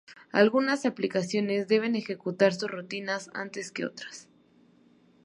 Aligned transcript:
Algunas 0.31 0.87
aplicaciones 0.87 1.67
deben 1.67 1.93
ejecutar 1.93 2.55
sus 2.55 2.71
rutinas 2.71 3.29
antes 3.35 3.69
que 3.71 3.85
otras. 3.85 4.27